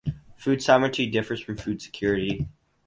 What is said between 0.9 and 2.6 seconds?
differs from food security.